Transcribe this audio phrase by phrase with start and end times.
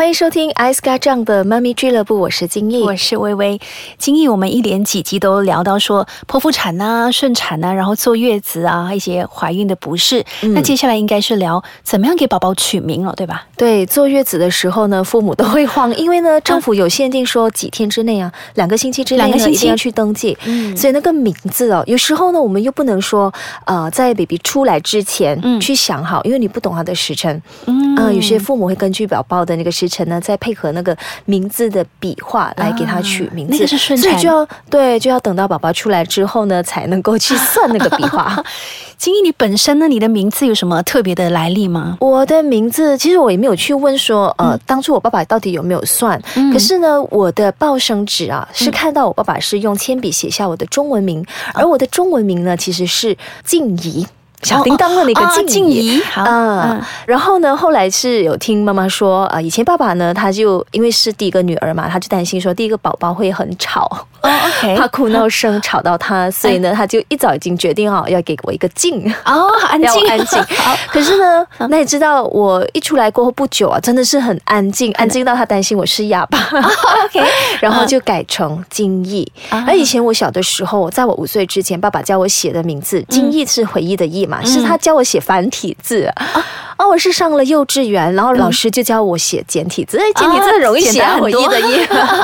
[0.00, 3.60] 欢迎收听 i s k a 这样的妈咪俱乐部，我是金毅，我是微微。
[3.98, 10.24] 金毅，我们一连几集都聊到说剖腹产啊、顺产啊，然后坐月子啊，一些怀孕的不适。
[10.54, 13.46] 那接下来应该是聊怎么样给宝宝取名了，对吧？
[13.58, 19.66] 对，坐月子的时候呢，父母都会慌，因为呢，政府有限定说几天之内啊，两个星期之内两个星期？
[19.66, 23.30] 要去登记，嗯，所以那个名字哦，有时候呢，我们又不能说
[23.66, 38.42] 呃，在 baby 出来之前去想好，因为你不懂他的时辰，嗯，啊，有些父母会根据宝宝的那个时辰呢，再配合那个名字的笔画来给他取名字，那个是顺所以就要对，就要等到宝宝出来之后呢，才能够去算那个笔画。
[38.96, 41.96] 金毅，你本身呢，你的名字有什么特别的来历吗？
[42.00, 46.20] 我的名字其实我也没有去问说，呃，当初我爸爸到底有没有算？
[46.52, 54.06] 可是呢，我的报生纸啊，是看到我爸爸是用铅笔写下我的中文名，而我的中文名呢，其实是静怡。
[54.42, 63.84] 小叮当的那个静怡，啊，然后呢，后来是有听妈妈说，啊，以前爸爸呢，他就因为是第一个女儿嘛，他就担心说第一个宝宝会很吵，
[64.22, 70.42] 哦，OK，怕哭闹声吵到他，所以呢，他就一早已经决定好要给我一个静， 哦，安静，安静。
[70.90, 75.20] 可是呢，那你知道我一出来过后不久啊，真的是很安静，安静。
[75.20, 76.38] 到他担心我是哑巴，
[77.04, 77.22] OK，
[77.60, 79.30] 然后就改成金毅。
[79.66, 84.29] 而以前我小的时候，在我五岁之前，爸爸教我写的名字，金逸是回忆的忆。
[84.44, 86.44] 是他教我写繁体字啊！
[86.78, 89.98] 哦，我是上了幼稚园，然后老师就教我写简体字。
[89.98, 91.50] 哎，简体字容易写很多。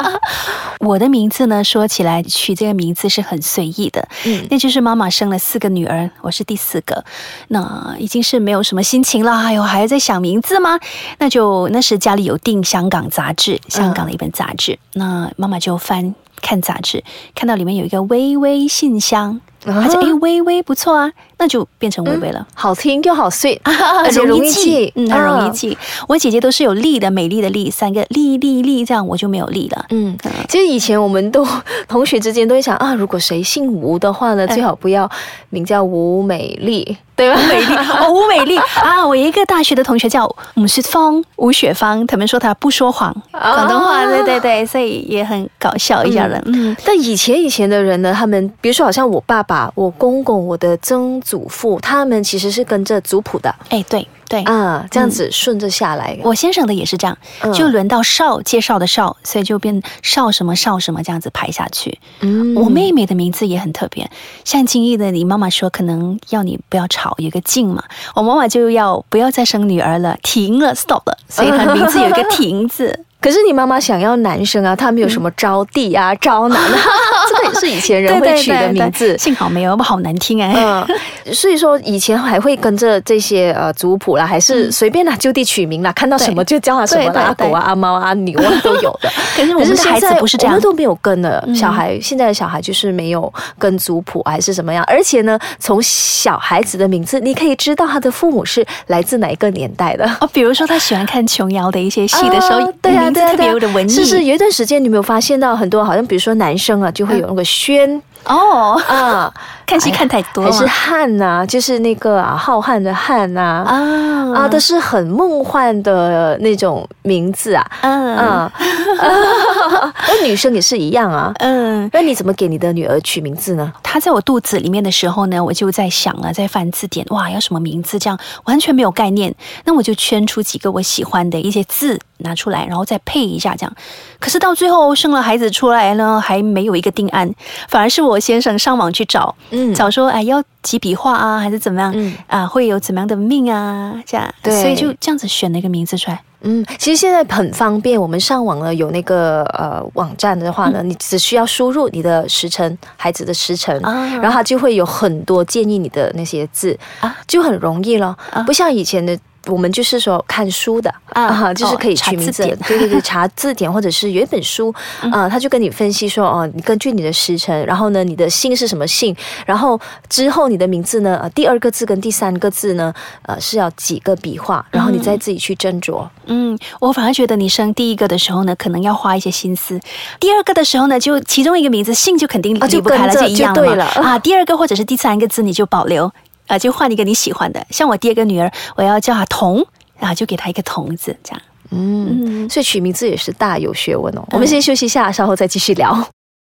[0.81, 4.07] 我的名字呢，说起来取这个名字是很随意的。
[4.25, 7.05] 嗯，那就是妈妈生了四个女儿，我是第四个，
[7.49, 9.33] 那已经是没有什么心情了。
[9.33, 10.79] 哎呦，还要在想名字吗？
[11.19, 16.15] 那就那时家里有订香港杂志，香港的一本杂志，那妈妈就翻
[16.47, 17.03] 看杂志，
[17.35, 19.41] 看到里面有一个微微信箱。
[19.69, 25.77] 而且哎，微微不错啊，那就变成微微了，好听又好碎， 而且容易记，嗯，很容易记。
[26.07, 29.87] 我姐姐都是有丽的，美丽的丽，三个丽丽丽，这样我就没有丽了。
[29.91, 30.17] 嗯，
[30.49, 31.45] 其实以前我们都
[31.89, 35.11] 同学之间都会想啊，如果谁姓吴的话呢，最好不要
[35.51, 36.97] 名叫吴美丽。
[37.17, 37.41] 对吧？
[37.49, 39.05] 美丽 哦，吴美丽啊！
[39.07, 46.41] 我一个大学的同学叫吴雪芳，吴雪芳，他们说她不说谎，广东话，对对对，所以也很搞笑一家人。
[46.47, 53.55] 嗯，但以前以前的人呢，他们比如说好像我爸爸、我公公、我的曾祖父，他们其实是跟着族谱的。
[53.71, 54.07] 哎，对。
[54.29, 56.19] 对啊，这样子顺着下来。
[56.23, 57.17] 我先生的也是这样，
[57.55, 61.99] 就轮到少介绍的少，所以就变少什么少什么这样子排下去。
[62.21, 64.11] 嗯，我妹妹的名字也很特别，
[64.45, 67.83] 像金逸的，你妈妈说可能要你不要吵，有个静嘛。
[68.15, 72.99] 我妈妈就要不要再生女儿了，停了，stop 了，所以她名字有一个停字。
[73.19, 77.06] 可是你妈妈想要男生啊，他没有什么招弟啊、招男啊，这 个
[77.53, 79.17] 也是以前人会取的名字。
[79.19, 80.55] 幸好没有，好难听哎。
[80.57, 80.87] 嗯，
[81.35, 89.11] 所以说以前还会跟着这些呃族谱啦，还是随便啦就地取名啦，看到什么就叫他什么阿狗啊、阿猫啊、牛啊都有的。
[89.37, 91.47] 可是我们的孩子不是这样，我们都没有跟的。
[91.55, 100.07] 小孩现在的小孩就是没有跟族谱还是怎么样，而且呢，从小孩子的名字你可以知道他的父母是来自哪一个年代的。
[100.21, 103.11] 哦，比如说他喜欢看琼瑶的一些戏的时候，对啊。
[103.17, 109.33] 特别有的文艺，是是有一段时间，你没有发现到很多，好像比如说男生啊，就会有那个轩哦啊。
[109.67, 111.45] 看戏看太多，还是汉呐？
[111.45, 117.67] 就是那个啊，浩瀚的瀚呐啊啊，都是很梦幻的那种名字啊。
[117.81, 118.51] 嗯嗯，
[120.07, 121.33] 那女生也是一样啊。
[121.41, 123.73] 嗯，那你怎么给你的女儿取名字呢？
[123.83, 127.99] 她在我肚子里面的时候呢，我就在想了，在翻字典，哇，要什么名字？
[127.99, 129.35] 这样完全没有概念。
[129.65, 133.73] 那我就圈出几个我喜欢的一些字拿出来，然后再配一下这样。
[134.19, 137.31] 可是到最后生了孩子出来呢，还没有一个定案，
[137.69, 139.35] 反而是我先生上网去找。
[139.51, 141.93] 嗯，找说哎，要几笔画啊，还是怎么样？
[141.95, 143.95] 嗯啊，会有怎么样的命啊？
[144.07, 146.21] 这样，对，所以就这样子选了一个名字出来。
[146.41, 158.17] 嗯，其实现在很方便，我们上网呢有那个呃网站的话呢，你只需要输入你的时辰，孩子的时辰，然后它就会有很多建议你的那些字啊，就很容易了，
[158.47, 159.19] 不像以前的。
[159.47, 164.75] 我们就是说看书的啊，就是可以取名字， 对对对，查字典或者是有一本书
[165.11, 169.15] 啊，他就跟你分析说哦，你根据你的时辰，然后呢，你的姓是什么姓，
[169.47, 176.07] 然后之后你的名字呢，呃，第二个字跟第三个字呢，呃，是要几个笔画，然后你再自己去斟酌。
[176.27, 179.79] 嗯，我反而觉得你生第一个的时候呢，可能要花一些心思；
[180.19, 184.19] 第二个的时候呢，就其中一个名字姓就肯定离不开了，就一样了啊。
[184.19, 186.13] 第二个或者是第三个字你就保留。
[186.47, 189.67] 啊，就换一个你喜欢的，像我第二个女儿，我要叫她童，
[189.99, 191.43] 然后就给她一个童字，这样。
[191.71, 194.25] 嗯，所以取名字也是大有学问哦。
[194.31, 196.09] 我们先休息一下，稍后再继续聊。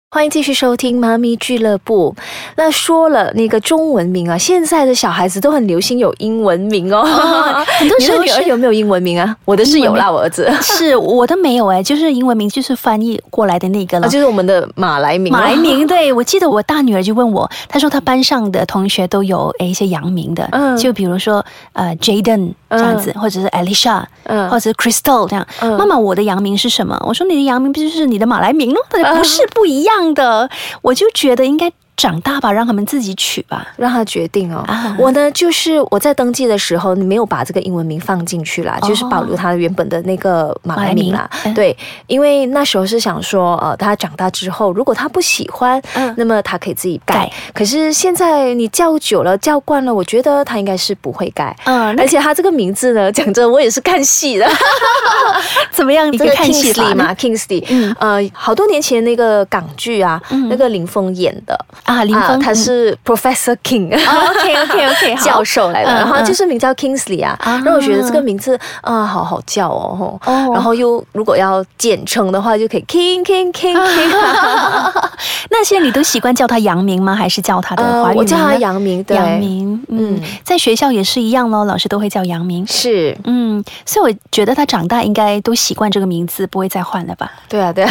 [0.08, 2.14] 欢迎继续收听妈咪俱乐部。
[2.56, 7.02] 那说了那个中文名啊，现在的小孩子都很流行有英文名哦。
[7.78, 9.36] 很多你的女儿有没有英文名啊？
[9.44, 15.32] 我的是有啦，我儿子是我的没有哎，就是英文名就是翻译过来的那个了，就是我们的马来名。
[15.32, 25.44] 马来名， 对我记得我大女儿就问我，她说她班上的同学都有哎一些洋名的，嗯，就比如说呃 Jaden 这样子，或者是 Alicia，嗯，或者是 Crystal 这样。
[25.76, 26.96] 妈妈，我的洋名是什么？
[27.04, 28.80] 我说你的洋名不就是你的马来名吗？
[29.18, 30.50] 不是不一样的，
[30.82, 31.72] 我就觉得应该。
[31.96, 34.64] 长大吧，让他们自己取吧，让他决定哦。
[34.98, 41.28] 我呢，就是我在登记的时候，你没有把这个英文名放进去啦，就是保留他原本的那个马来名啦。
[41.54, 41.76] 对，
[42.06, 45.80] 因为那时候是想说，呃，他长大之后，如果他不喜欢，
[46.16, 47.30] 那么他可以自己改。
[47.54, 51.56] 可是现在你叫久了，叫惯了，我觉得他应该是不会改。
[51.64, 54.46] 嗯，而且他这个名字呢，讲真，我也是看戏的。
[55.72, 56.06] 怎么样？
[56.12, 57.64] 你个 Kingsley 嘛，Kingsley。
[57.68, 60.20] 嗯，呃，好多年前那个港剧啊，
[60.50, 61.58] 那个林峰演的。
[61.86, 70.18] 啊，林峰他是 Professor King，OK OK OK，教授来的，然后就是名叫 Kingsley 啊，让我觉得这个名字啊，好好叫哦，
[70.52, 74.10] 然后又如果要简称的话，就可以 King King King King。
[75.48, 77.14] 那现在你都习惯叫他杨明吗？
[77.14, 78.16] 还是叫他的华语名？
[78.18, 87.30] 我叫他杨明，杨明，嗯，在学校也是一样喽，老师都会叫杨明，是，嗯，所以我觉得他长大应该都习惯这个名字，不会再换了吧？
[87.48, 87.90] 对啊，对啊。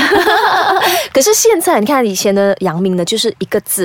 [1.13, 3.84] 可是现在你看以前的杨明呢，就是一个字。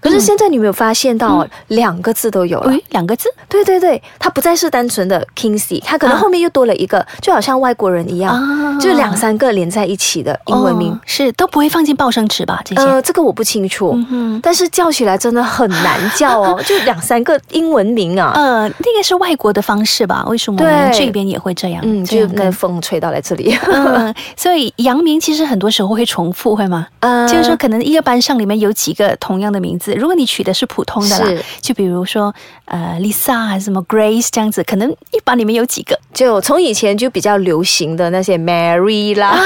[0.00, 2.72] 可是现在你有没有发现到两个字都有了？
[2.90, 3.28] 两个字？
[3.48, 12.60] 对对对，它不再是单纯的 Kingsley，它可能后面又多了一个，就好像外国人一样，就两三个连在一起的英文名，是都不会放进报声纸吧？
[12.64, 12.82] 这些？
[12.82, 13.98] 呃，这个我不清楚，
[14.42, 18.32] 但是叫起来真的很难叫哦， 就两三个英文名啊。
[18.34, 20.24] 呃，那个是外国的方式吧？
[20.28, 21.82] 为什么我们这边也会这样？
[21.84, 23.56] 嗯，就那风吹到来这里。
[23.72, 26.86] 嗯，所以洋名其实很多时候会重复，会吗？
[27.00, 29.87] 呃，就是说可能一个班上里面有几个同样的名字。
[29.94, 32.34] 如果你取的是普通的啦，就比如说
[32.66, 39.38] 呃，Lisa 还是什么 Grace 这样子，可能一般里面有几个，就从以前就比较流行的那些 Mary 啦。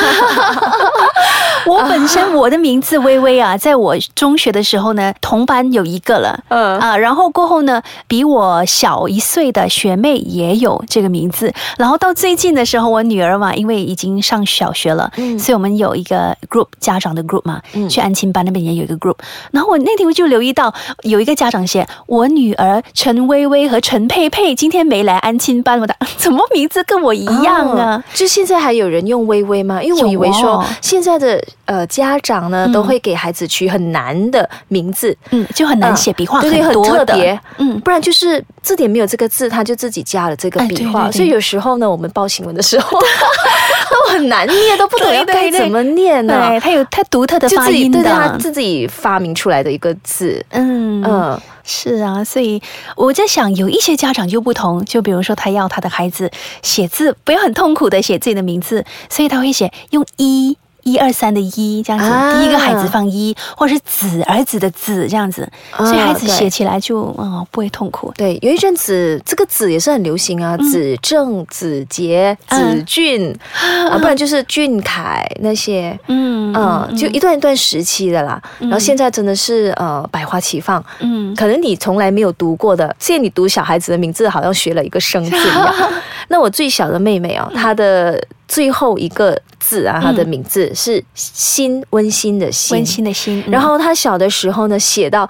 [1.66, 19.16] 我本身我的名字微微啊，在我中学的时候呢，同班有一个了，嗯啊，然后过后呢，比我小一岁的学妹也有这个名字，然后到最近的时候，我女儿嘛，因为已经上小学了，嗯，所以我们有一个 group 家长的 group 嘛，嗯，去安亲班那边也有一个 group，
[19.50, 20.72] 然后我那天我就留意到
[21.02, 28.02] 有一个家长写我女儿陈微微和陈佩佩今天没来安亲班，我的 怎么名字跟我一样啊？
[28.14, 29.82] 就现在还有人用微微吗？
[29.82, 31.42] 因为我以为说现在的。
[31.64, 42.98] 呃，家长呢都会给孩子取很难的名字，嗯，就很难写，笔画很特别，嗯，不然就是字典没有这个字，他就自己加了这个笔画，所以有时候呢，我们报新闻的时候
[43.90, 46.58] 都很难念，都不懂 要该怎么念呢？
[46.60, 52.60] 他有他独特的发音的，他自己发明出来的一个字，嗯嗯，是啊，所以
[52.96, 60.58] 我在想，有一些家长就不同，就比如说他要他的孩子写字不要很痛苦的写自己的名字，所以他会写用一。
[60.82, 68.12] 一二三的一这样子，第一个孩子放一，或者是子儿子的子这样子，所以孩子写起来就哦不会痛苦。
[68.16, 73.34] 对，有一阵子这个子也是很流行啊，子正、子杰、子俊
[73.90, 78.40] 啊，不然就是俊凯那些，嗯嗯，就一段一段时期的啦。
[78.58, 85.74] 然后现在真的是呃百花齐放，嗯，可能你从来没有读过的，现在你读小孩子的名字，好像学了一个生字一样。
[86.32, 88.20] 那我最小的妹妹哦，她的。
[88.48, 93.42] 最后一个字啊，她的名字是心，温馨的心，温馨的心。
[93.48, 95.26] 然后她小的时候呢，写到。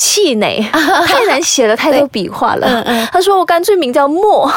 [0.00, 2.82] 气馁， 太难写了，太多笔画了。
[3.12, 4.50] 他说：“我干脆名叫墨，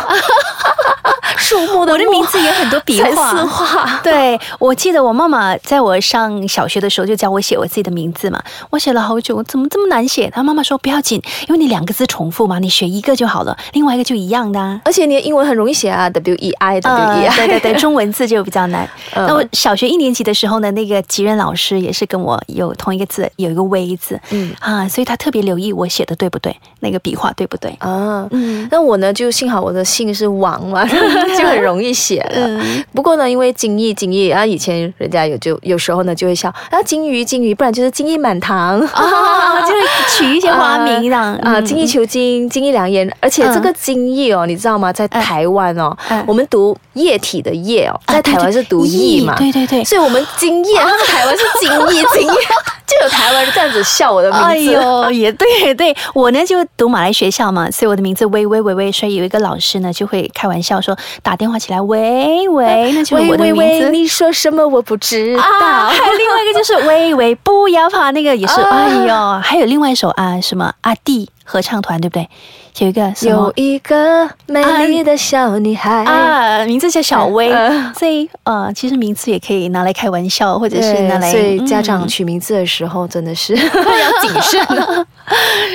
[1.37, 3.99] 树木的。”我的名字也很多笔画。
[4.01, 8.41] 对，我记得我妈妈在我上小学的时候就教我写我自己的名字嘛。
[8.69, 10.31] 我写了好久，怎么这么难写？
[10.33, 14.79] 他妈妈说：“不要紧，因为你两个字重复嘛，你学一个就好了，另外一个就一样的。
[14.85, 17.35] 而且你的英文很容易写啊，W E I W E I。
[17.35, 18.89] 对对对，中文字就比较难。
[19.13, 24.17] 那我小学一年级的时候呢，那个吉任老师也是跟我有同一个字，有一个微字。
[24.29, 25.32] 嗯啊，所以他特。
[25.33, 28.27] 别留意我写的对不对，那个笔画对不对啊？
[28.29, 30.85] 嗯，那我呢就幸好我的姓是王嘛，
[31.35, 32.61] 就很容易写了。
[32.93, 39.81] 不过呢，因为金玉金玉啊，以前人家有就有时候呢就会笑啊金鱼金鱼，不然就是金玉满堂啊，就是
[40.17, 43.11] 取一些花名这样 啊，精益求精，精益良言。
[43.19, 44.93] 而且这个精益哦，你知道吗？
[44.93, 45.95] 在台湾哦，
[46.27, 49.35] 我们读液体的液哦，在台湾是读液嘛？
[49.37, 52.37] 对对对，所以我们精液，他们台湾是精液 精益，
[52.85, 54.45] 就有台湾人这样子笑我的名字。
[54.45, 63.89] 哎呦， 也对对，我呢就读马来学校嘛，所以我的名字微微微微，所以有一个老师呢就会开玩笑说，打电话起来喂喂，那就是我的名字。
[63.89, 65.41] 你说什么我不知道。
[65.89, 68.61] 还有另外一个就是喂喂，不要怕，那个也是。
[68.61, 72.27] 哎呦，还有另外一首啊，什么阿弟合唱团，对不对？
[72.81, 77.51] 有一个有一个美丽的小女孩啊，名字叫小薇，
[77.95, 81.31] 所以呃，其实名字也可以拿来开玩笑，或者是拿来。
[81.31, 84.65] 所以家长取名字的时候真的是 要谨慎，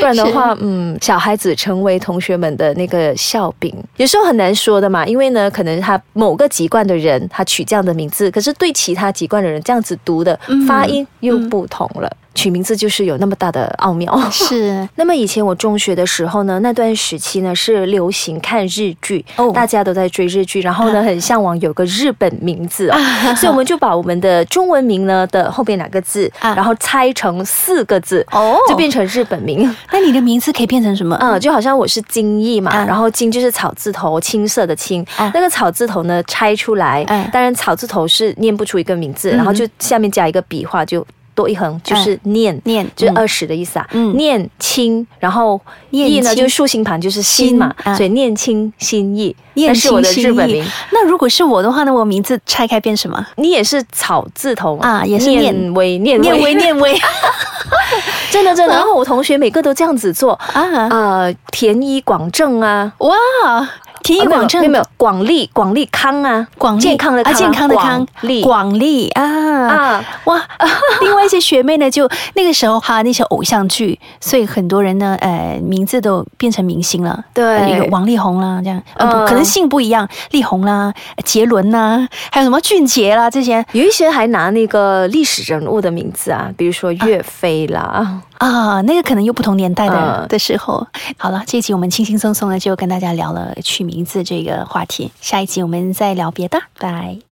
[0.01, 5.07] 不然的话，嗯，小孩子成为同学们的那个笑柄，有时候很难说的嘛。
[5.07, 12.11] 因为呢，可能他某个籍贯的人他取这样的名字，可是对其他籍贯的人这样子读的发音又不同了。
[12.39, 14.17] 取名字就是有那么大的奥妙。
[14.31, 14.87] 是。
[14.95, 22.97] 那么以前我中学的时候呢，那段时期呢是流行看日剧，哦，大家都在追日剧，然后呢很向往有个日本名字哦，
[23.37, 29.75] 所以我们就把我们的中文名呢的后边两个字，然后拆成四个字，哦，就变成日本名。
[29.91, 31.17] 那你的名字可以变成什么？
[31.21, 35.05] 嗯，就好像我是金毅嘛，然后金就是草字头，青色的青，
[35.35, 41.05] 那个草字头呢拆出来，当然草字头是念不出一个名字，然后就下面加一个笔画就。
[41.39, 43.87] 多一横就是念念，就是二十的意思啊。
[44.17, 49.37] 念清，然后意呢，就是竖心旁，就是心嘛，所以念清心意。
[49.55, 50.65] 那是我的日本名。
[50.91, 51.95] 那如果是我的话呢？
[51.95, 53.25] 我名字拆开变什么？
[53.37, 56.93] 你也是草字头啊，也是念微念念微念微。
[58.31, 58.75] 真的真的。
[58.75, 63.69] 然后我同学每个都这样子做啊啊，田一广正啊，哇。
[64.09, 70.43] 田一广正没有没有广利广利康啊，广健康的啊健康的康利广利啊啊哇！
[71.03, 77.23] 另外一些学妹呢，就那个时候哈那些偶像剧，所以很多人呢，呃，名字都变成明星了。
[77.35, 80.93] 对，有王力宏啦，这样，可能姓不一样，力宏啦，
[81.25, 88.21] 杰伦呐，还有什么俊杰啦，这些有一些还拿那个历史人物的名字啊，比如说岳飞啦。
[88.39, 90.87] 啊，那个可能又不同年代的的时候。
[91.17, 97.19] 好了，这一集我们轻轻松松的就跟大家聊了取名字这个话题，下一集我们再聊别的，拜。